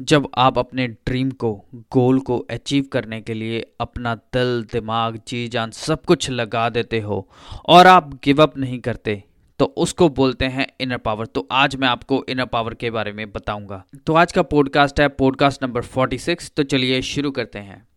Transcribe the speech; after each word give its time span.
जब 0.00 0.28
आप 0.34 0.58
अपने 0.58 0.86
ड्रीम 0.86 1.30
को, 1.30 1.64
गोल 1.74 2.20
को 2.20 2.38
अचीव 2.38 2.84
करने 2.92 3.20
के 3.20 3.34
लिए 3.34 3.74
अपना 3.80 4.14
दिल, 4.14 4.62
दिमाग 4.72 5.20
जी 5.28 5.48
जान 5.48 5.70
सब 5.70 6.04
कुछ 6.04 6.30
लगा 6.30 6.68
देते 6.68 7.00
हो 7.00 7.28
और 7.66 7.86
आप 7.86 8.14
गिव 8.24 8.42
अप 8.42 8.58
नहीं 8.58 8.78
करते 8.78 9.22
तो 9.58 9.64
उसको 9.64 10.08
बोलते 10.08 10.44
हैं 10.44 10.66
इनर 10.80 10.96
पावर 10.96 11.26
तो 11.26 11.48
आज 11.50 11.76
मैं 11.76 11.88
आपको 11.88 12.24
इनर 12.28 12.44
पावर 12.44 12.74
के 12.74 12.90
बारे 12.90 13.12
में 13.12 13.32
बताऊँगा। 13.32 13.84
तो 14.06 14.14
आज 14.14 14.32
का 14.32 14.42
पॉडकास्ट 14.42 15.00
है 15.00 15.08
पॉडकास्ट 15.08 15.64
नंबर 15.64 15.84
46 15.84 16.52
तो 16.54 16.62
चलिए 16.62 17.02
शुरू 17.02 17.30
करते 17.30 17.58
हैं। 17.58 17.88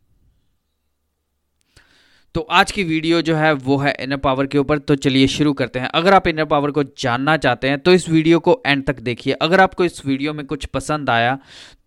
तो 2.35 2.41
आज 2.51 2.71
की 2.71 2.83
वीडियो 2.83 3.21
जो 3.21 3.35
है 3.35 3.51
वो 3.55 3.77
है 3.77 3.93
इनर 4.01 4.17
पावर 4.17 4.47
के 4.47 4.57
ऊपर 4.57 4.77
तो 4.79 4.95
चलिए 4.95 5.27
शुरू 5.27 5.51
करते 5.53 5.79
हैं। 5.79 5.87
अगर 5.89 6.13
आप 6.13 6.27
इनर 6.27 6.45
पावर 6.45 6.71
को 6.71 6.83
जानना 6.99 7.35
चाहते 7.37 7.69
हैं 7.69 7.77
तो 7.79 7.91
इस 7.93 8.07
वीडियो 8.09 8.39
को 8.39 8.61
एंड 8.67 8.83
तक 8.85 8.99
देखिए। 8.99 9.33
अगर 9.33 9.61
आपको 9.61 9.85
इस 9.85 10.05
वीडियो 10.05 10.33
में 10.33 10.45
कुछ 10.45 10.65
पसंद 10.65 11.09
आया 11.09 11.37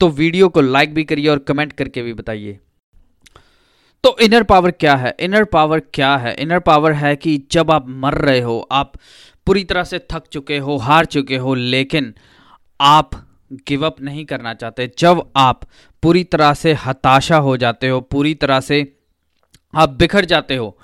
तो 0.00 0.08
वीडियो 0.10 0.48
को 0.48 0.60
लाइक 0.60 0.94
भी 0.94 1.04
करिए 1.04 1.28
और 1.28 1.38
कमेंट 1.38 1.72
करके 1.72 2.02
भी 2.02 2.12
बताइए। 2.14 2.58
तो 4.04 4.16
इनर 4.20 4.42
पावर 4.42 4.70
क्या 4.70 4.96
है? 4.96 5.14
इनर 5.20 5.44
पावर 5.44 5.82
क्या 5.94 6.16
है? 6.16 6.34
इनर 6.34 6.58
पावर 6.60 6.92
है 6.92 7.14
कि 7.16 7.38
जब 7.52 7.70
आप 7.70 7.88
मर 7.88 8.14
रहे 8.14 8.40
हो, 8.40 8.58
आप 8.72 8.92
पूरी 9.46 9.64
तरह 9.64 9.84
से 9.84 9.98
थक 10.12 10.28
चुके 10.32 10.58
हो, 10.58 10.76
हार 10.78 11.04
चुके 11.04 11.36
हो, 11.36 11.54
लेकिन 11.54 12.12
आप 12.80 13.10
गिव 13.68 13.86
अप 13.86 14.00
नहीं 14.00 14.24
करना 14.24 14.54
चाहते। 14.54 14.90
जब 14.98 15.30
आप 15.36 15.68
पूरी 16.02 16.24
तरह 16.24 16.54
से 16.54 16.72
हताशा 16.86 17.36
हो 17.38 17.56
जाते 17.56 17.88
हो, 17.88 18.00
पूरी 18.00 18.34
तरह 18.34 18.60
से 18.60 18.86
आप 19.74 19.88
बिखर 19.88 20.24
जाते 20.24 20.56
हो। 20.56 20.78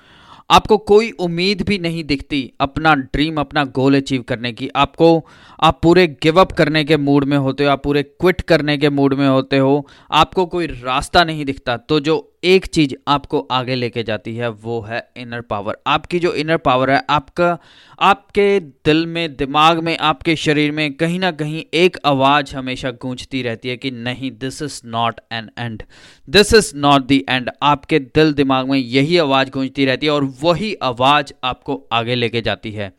आपको 0.51 0.79
कोई 0.79 1.11
उम्मीद 1.11 1.62
भी 1.62 1.79
नहीं 1.79 2.05
दिखती 2.05 2.52
अपना 2.61 2.95
ड्रीम 2.95 3.41
अपना 3.41 3.65
गोल 3.65 3.97
अचीव 3.97 4.23
करने 4.23 4.52
की। 4.52 4.69
आपको, 4.77 5.27
आप 5.62 5.80
पूरे 5.83 6.07
गिव 6.07 6.41
अप 6.41 6.52
करने 6.52 6.84
के 6.84 6.97
मूड 6.97 7.24
में 7.24 7.37
होते 7.37 7.65
हो, 7.65 7.70
आप 7.70 7.83
पूरे 7.83 8.02
क्विट 8.02 8.41
करने 8.41 8.79
के 8.79 8.91
मूड 8.91 9.15
में 9.15 9.29
होते 9.29 9.59
हो। 9.59 9.88
आपको 10.12 10.47
कोई 10.47 10.66
रास्ता 10.66 11.24
नहीं 11.24 11.45
दिखता। 11.45 11.77
तो 11.77 12.01
जो 12.01 12.34
एक 12.44 12.66
चीज़ 12.66 12.95
आपको 13.09 13.38
आगे 13.50 13.74
लेके 13.74 14.02
जाती 14.02 14.34
है, 14.37 14.48
वो 14.48 14.80
है 14.80 14.98
इनर 15.16 15.40
पावर 15.40 15.76
आपकी 15.87 16.18
जो 16.18 16.32
इनर 16.34 16.56
पावर 16.56 16.90
है, 16.90 17.01
आपका, 17.10 17.59
आपके 17.98 18.60
दिल 18.60 19.04
में, 19.06 19.36
दिमाग 19.36 19.78
में, 19.78 19.96
आपके 19.98 20.36
शरीर 20.36 20.73
में 20.73 20.92
कहीं 20.95 21.18
ना 21.20 21.30
कहीं 21.32 21.64
एक 21.74 21.96
आवाज़ 22.06 22.54
हमेशा 22.56 22.90
गूंजती 23.02 23.42
रहती 23.42 23.68
है 23.68 23.76
कि 23.76 23.90
नहीं 23.90 24.30
this 24.38 24.60
is 24.62 24.80
not 24.86 25.20
an 25.32 25.48
end 25.59 25.82
this 26.28 26.52
is 26.54 26.73
not 26.76 27.06
the 27.06 27.20
end 27.30 27.51
आपके 27.62 27.98
दिल, 27.98 28.32
दिमाग 28.32 28.68
में 28.68 28.79
यही 28.79 29.18
आवाज़ 29.18 29.51
गूंजती 29.51 29.84
रहती 29.84 30.06
है 30.06 30.12
और 30.12 30.24
वही 30.42 30.74
आवाज़ 30.82 31.32
आपको 31.45 31.82
आगे 31.92 32.14
लेके 32.14 32.42
जाती 32.42 32.73
है। 32.73 32.92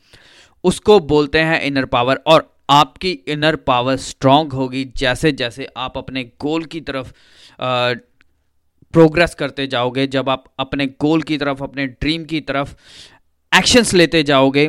उसको 0.63 0.99
बोलते 0.99 1.39
हैं 1.39 1.61
इनर 1.61 1.85
पावर 1.85 2.21
और 2.27 2.51
आपकी 2.69 3.11
इनर 3.27 3.55
पावर 3.55 3.95
स्ट्रांग 3.97 4.53
होगी 4.53 4.83
जैसे 4.97 5.31
जैसे 5.31 5.67
आप 5.77 5.97
अपने 5.97 6.23
गोल 6.41 6.63
की 6.65 6.81
तरफ़ 6.81 7.13
प्रोग्रेस 8.93 9.35
करते 9.35 9.67
जाओगे, 9.67 10.07
जब 10.07 10.29
आप 10.29 10.43
अपने 10.59 10.85
गोल 11.01 11.21
की 11.21 11.37
तरफ़, 11.37 11.63
अपने 11.63 11.85
ड्रीम 11.87 12.23
की 12.25 12.41
तरफ़ 12.41 12.75
एक्शंस 13.51 13.93
लेते 13.93 14.23
जाओगे 14.23 14.67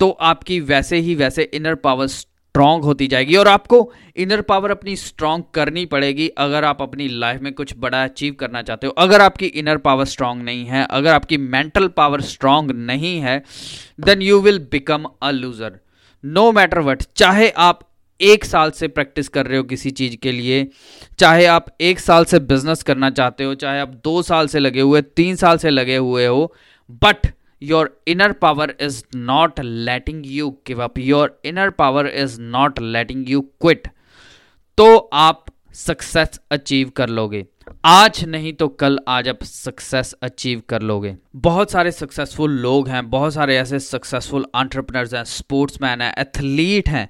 तो 0.00 0.10
आपकी 0.10 0.58
वैसे 0.62 0.96
ही 0.96 1.14
वैसे 1.14 1.42
इनर 1.54 1.74
पावर 1.74 2.06
स्ट्रांग 2.06 2.82
होती 2.82 3.06
जाएगी 3.06 3.36
और 3.36 3.48
आपको 3.48 3.80
इनर 4.16 4.40
पावर 4.42 4.70
अपनी 4.70 4.94
स्ट्रांग 4.96 5.42
करनी 5.54 5.84
पड़ेगी 5.86 6.28
अगर 6.38 6.64
आप 6.64 6.82
अपनी 6.82 7.08
लाइफ 7.08 7.40
में 7.40 7.52
कुछ 7.52 7.74
बड़ा 7.78 8.02
अचीव 8.04 8.34
करना 8.34 8.62
चाहते 8.62 8.86
हो। 8.86 8.92
अगर 8.98 9.20
आपकी 9.20 9.46
इनर 9.46 9.76
पावर 9.78 10.04
स्ट्रांग 10.04 10.42
नहीं 10.42 10.64
है, 10.64 10.86
अगर 10.90 11.14
आपकी 11.14 11.36
मेंटल 11.36 11.88
पावर 11.88 12.20
स्ट्रांग 12.20 12.70
नहीं 12.70 13.18
है 13.20 13.42
then 14.00 14.22
you 14.22 14.40
will 14.40 14.58
become 14.70 15.06
a 15.22 15.30
loser 15.30 15.78
no 16.24 16.50
matter 16.52 16.80
what 16.80 17.02
चाहे 17.16 17.48
आप 17.50 17.87
एक 18.20 18.44
साल 18.44 18.70
से 18.70 18.88
प्रैक्टिस 18.88 19.28
कर 19.28 19.46
रहे 19.46 19.58
हो 19.58 19.64
किसी 19.64 19.90
चीज़ 19.92 20.16
के 20.16 20.32
लिए, 20.32 20.66
चाहे 21.18 21.44
आप 21.46 21.66
एक 21.80 22.00
साल 22.00 22.24
से 22.24 22.38
बिज़नेस 22.40 22.82
करना 22.82 23.10
चाहते 23.10 23.44
हो, 23.44 23.54
चाहे 23.54 23.80
आप 23.80 23.88
दो 24.04 24.22
साल 24.22 24.46
से 24.48 24.58
लगे 24.58 24.80
हुए, 24.80 25.02
तीन 25.02 25.36
साल 25.36 25.58
से 25.58 25.70
लगे 25.70 25.96
हुए 25.96 26.26
हो 26.26 26.54
but 27.02 27.26
your 27.62 27.90
inner 28.08 28.32
power 28.32 28.74
is 28.80 29.02
not 29.16 29.60
letting 29.60 30.24
you 30.26 30.50
give 30.66 30.82
up 30.84 30.98
your 30.98 31.38
inner 31.44 31.70
power 31.72 32.06
is 32.06 32.40
not 32.40 32.78
letting 32.80 33.30
you 33.30 33.40
quit 33.60 33.88
तो 34.78 34.96
आप 34.96 35.44
सक्सेस 35.74 36.40
अचीव 36.50 36.90
कर 36.96 37.08
लोगे। 37.08 37.44
आज 37.84 38.24
नहीं 38.24 38.52
तो 38.52 38.68
कल, 38.68 38.98
आज 39.08 39.28
आप 39.28 39.42
सक्सेस 39.44 40.12
अचीव 40.22 40.62
कर 40.68 40.82
लोगे। 40.82 41.16
बहुत 41.36 41.70
सारे 41.70 41.90
सक्सेसफुल 41.92 42.50
लोग 42.52 42.88
हैं, 42.88 43.08
बहुत 43.10 43.34
सारे 43.34 43.56
ऐसे 43.58 43.78
सक्सेसफुल 43.80 44.46
एंटरप्रेन्योर्स 44.56 45.14
हैं 45.14 45.24
स्पोर्ट्समैन 45.26 46.00
हैं 46.00 46.14
एथलीट 46.18 46.88
हैं। 46.88 47.08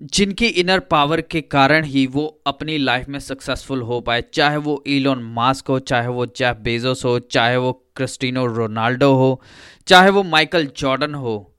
जिनकी 0.00 0.46
इनर 0.46 0.80
पावर 0.80 1.20
के 1.20 1.40
कारण 1.40 1.84
ही 1.84 2.06
वो 2.06 2.40
अपनी 2.46 2.78
लाइफ 2.78 3.08
में 3.08 3.18
सक्सेसफुल 3.18 3.82
हो 3.82 4.00
पाए, 4.00 4.24
चाहे 4.34 4.56
वो 4.56 4.84
इलोन 4.86 5.22
मास्क 5.22 5.68
हो, 5.68 5.78
चाहे 5.78 6.08
वो 6.08 6.26
जेफ 6.26 6.56
बेजोस 6.56 7.04
हो, 7.04 7.18
चाहे 7.18 7.56
वो 7.56 7.72
क्रिस्टिनो 7.96 8.46
रोनाल्डो 8.46 9.14
हो, 9.14 9.42
चाहे 9.86 10.10
वो 10.10 10.22
माइकल 10.22 10.66
जॉर्डन 10.76 11.14
हो, 11.14 11.54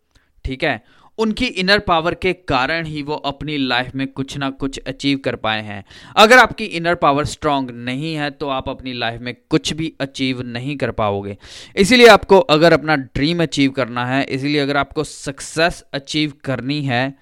ठीक 0.46 0.64
है? 0.64 0.84
उनकी 1.18 1.46
इनर 1.46 1.80
पावर 1.80 2.14
के 2.14 2.34
कारण 2.34 2.86
ही 2.86 3.02
वो 3.04 3.16
अपनी 3.26 3.58
लाइफ 3.58 3.96
में 3.96 4.06
कुछ 4.08 4.38
ना 4.38 4.50
कुछ 4.52 4.80
अचीव 4.80 5.18
कर 5.18 5.36
पाए 5.36 5.62
हैं। 5.62 5.84
अगर 6.18 6.38
आपकी 6.38 6.66
इनर 6.66 6.96
पावर 6.96 7.26
स्ट्रांग 7.26 7.70
नहीं 7.86 8.14
है 8.16 8.30
तो 8.32 8.50
आप 8.50 8.70
अपनी 8.70 8.94
लाइफ 8.94 9.22
में 9.22 9.34
कुछ 9.50 9.74
भी 9.74 9.94
अचीव 10.02 10.42
नहीं 10.44 10.76
कर 10.78 10.92
पाओगे। 10.92 11.38
इसीलिए 11.76 12.08
आपको 12.08 12.40
अगर 12.40 12.74
अपना 12.74 12.96
ड्रीम 12.96 13.44
अचीव 13.44 13.72
करना 13.72 14.06
है, 14.06 14.24
इसीलिए 14.24 14.62
अगर 14.62 14.78
आपको 14.78 15.04
सक्सेस 15.04 15.84
अचीव 15.94 16.34
करनी 16.44 16.82
है 16.82 17.16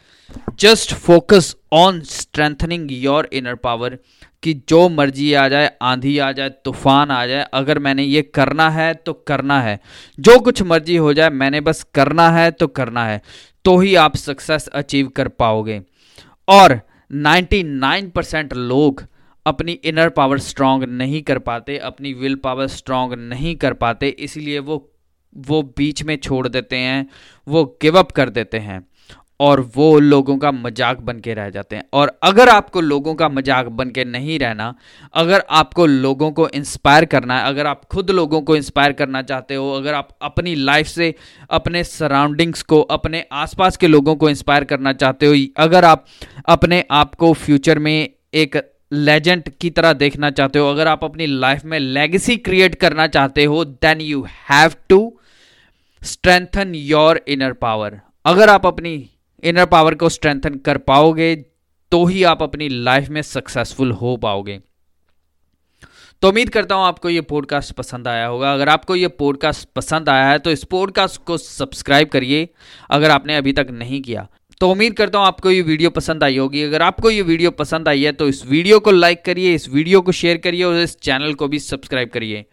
just 0.59 0.93
focus 0.95 1.55
on 1.73 1.99
strengthening 2.01 2.91
your 2.93 3.29
inner 3.33 3.55
power 3.55 3.97
कि 4.43 4.53
जो 4.69 4.87
मर्ज़ी 4.89 5.33
आ 5.33 5.47
जाए, 5.47 5.71
आंधी 5.81 6.17
आ 6.19 6.31
जाए, 6.31 6.49
तूफ़ान 6.65 7.11
आ 7.11 7.25
जाए, 7.27 7.45
अगर 7.53 7.79
मैंने 7.79 8.03
ये 8.03 8.21
करना 8.21 8.69
है 8.69 8.93
तो 8.95 9.13
करना 9.27 9.59
है। 9.61 9.79
जो 10.17 10.39
कुछ 10.39 10.61
मर्ज़ी 10.61 10.95
हो 10.95 11.13
जाए, 11.13 11.29
मैंने 11.31 11.61
बस 11.61 11.83
करना 11.95 12.29
है 12.31 12.49
तो 12.51 12.67
करना 12.69 13.05
है। 13.05 13.21
तो 13.65 13.77
ही 13.77 13.95
आप 13.95 14.15
सक्सेस 14.15 14.67
अचीव 14.67 15.07
कर 15.07 15.27
पाओगे। 15.27 15.81
और 16.47 16.79
99 17.13 18.11
परसेंट 18.11 18.53
लोग 18.53 19.03
अपनी 19.45 19.71
इनर 19.71 20.09
पावर 20.09 20.39
स्ट्रांग 20.39 20.83
नहीं 20.83 21.21
कर 21.21 21.39
पाते, 21.39 21.77
अपनी 21.77 22.13
विल 22.13 22.35
पावर 22.35 22.67
स्ट्रांग 22.67 23.13
नहीं 23.13 23.55
कर 23.55 23.73
पाते, 23.73 24.09
इसलिए 24.09 24.59
वो 24.59 24.91
वो 25.37 25.61
बीच 25.77 26.03
में 26.03 26.17
छोड़ 26.17 26.47
देते 26.47 26.75
हैं, 26.75 27.07
वो 27.47 27.79
गिव 27.81 27.99
अप 27.99 28.11
कर 28.11 28.29
देते 28.29 28.57
हैं। 28.57 28.87
और 29.39 29.59
वो 29.75 29.87
लोगों 29.99 30.37
का 30.37 30.51
मज़ाक 30.51 30.99
बन 30.99 31.19
के 31.19 31.33
रह 31.33 31.49
जाते 31.49 31.75
हैं। 31.75 31.83
और 31.93 32.11
अगर 32.23 32.49
आपको 32.49 32.81
लोगों 32.81 33.13
का 33.15 33.29
मज़ाक 33.29 33.67
बन 33.67 33.89
के 33.89 34.05
नहीं 34.05 34.37
रहना, 34.39 34.73
अगर 35.13 35.43
आपको 35.51 35.85
लोगों 35.85 36.31
को 36.31 36.47
इंस्पायर 36.49 37.05
करना 37.05 37.39
है, 37.39 37.47
अगर 37.47 37.67
आप 37.67 37.85
खुद 37.85 38.11
लोगों 38.11 38.41
को 38.41 38.55
इंस्पायर 38.55 38.93
करना 38.93 39.21
चाहते 39.21 39.55
हो, 39.55 39.71
अगर 39.71 39.93
आप 39.93 40.09
अपनी 40.21 40.55
लाइफ 40.55 40.87
से, 40.87 41.13
अपने 41.49 41.83
सराउंडिंग्स 41.83 42.61
को, 42.63 42.81
अपने 42.81 43.25
आसपास 43.33 43.77
के 43.77 43.87
लोगों 43.87 44.15
को 44.15 44.29
इंस्पायर 44.29 44.63
करना 44.63 44.93
चाहते 44.93 45.25
हो, 45.25 45.35
अगर 45.57 45.85
आप 45.85 46.05
अपने 46.47 46.83
आप 46.91 47.15
को 47.15 47.33
फ्यूचर 47.33 47.79
में 47.79 48.09
एक 48.33 48.61
लेजेंड 48.91 49.49
की 49.61 49.69
तरह 49.69 49.93
देखना 49.93 50.29
चाहते 50.29 50.59
हो, 50.59 50.69
अगर 50.69 50.87
आप 50.87 51.03
अपनी 51.03 51.27
लाइफ 51.27 51.65
में 51.65 51.77
लेगेसी 51.79 52.37
क्रिएट 52.37 52.75
करना 52.75 53.07
चाहते 53.07 53.45
हो 53.45 53.63
then 53.65 54.01
you 54.01 54.25
have 54.49 54.73
to 54.89 54.99
strengthen 56.01 56.75
your 56.75 57.21
inner 57.27 57.53
power 57.53 57.99
अगर 58.25 58.49
आप 58.49 58.65
अपनी 58.65 58.93
इनर 59.45 59.65
पावर 59.67 59.95
को 59.95 60.09
स्ट्रेंथन 60.09 60.55
कर 60.65 60.77
पाओगे 60.83 61.35
तो 61.91 62.05
ही 62.05 62.23
आप 62.25 62.41
अपनी 62.43 62.69
लाइफ 62.69 63.09
में 63.09 63.21
सक्सेसफुल 63.23 63.91
हो 63.93 64.15
पाओगे। 64.17 64.59
तो 66.21 66.29
उम्मीद 66.29 66.49
करता 66.49 66.75
हूँ 66.75 66.85
आपको 66.85 67.09
ये 67.09 67.21
पॉडकास्ट 67.23 67.73
पसंद 67.73 68.07
आया 68.07 68.25
होगा। 68.27 68.53
अगर 68.53 68.69
आपको 68.69 68.95
ये 68.95 69.07
पॉडकास्ट 69.17 69.67
पसंद 69.75 70.09
आया 70.09 70.29
है 70.29 70.39
तो 70.39 70.51
इस 70.51 70.63
पॉडकास्ट 70.65 71.21
को 71.23 71.37
सब्सक्राइब 71.37 72.09
करिए, 72.09 72.47
अगर 72.89 73.11
आपने 73.11 73.35
अभी 73.37 73.53
तक 73.53 73.67
नहीं 73.71 74.01
किया। 74.01 74.27
तो 74.61 74.69
उम्मीद 74.71 74.93
करता 74.93 75.19
हूँ 75.19 75.25
आपको 75.27 75.51
ये 75.51 75.61
वीडियो 75.61 75.89
पसंद 75.91 76.23
आई 76.23 76.37
होगी। 76.37 76.63
अगर 76.63 76.81
आपको 76.81 77.09
ये 77.11 77.21
वीडियो 77.23 77.51
पसंद 77.53 77.87
आई 77.87 78.03
है 78.03 78.11
तो 78.13 78.27
इस 78.27 78.45
वीडियो 78.45 78.79
को 78.79 78.91
लाइक 78.91 79.23
करिए, 79.25 79.53
इस 79.55 79.69
वीडियो 79.69 80.01
को 80.01 80.11
शेयर 80.13 80.37
करिए 80.37 80.63
और 80.63 80.79
इस 80.79 80.97
चैनल 80.99 81.33
को 81.33 81.47
भी 81.47 81.59
सब्सक्राइब 81.61 82.09
करिए। 82.09 82.45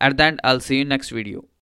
At 0.00 0.12
the 0.12 0.20
end 0.20 0.40
I 0.44 0.60
see 0.60 0.78
you 0.78 0.84
next 0.86 1.12
video 1.12 1.46